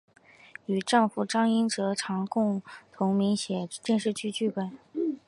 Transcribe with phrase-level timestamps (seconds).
[0.65, 2.59] 与丈夫张英哲常共
[2.91, 4.75] 同撰写电视剧剧本。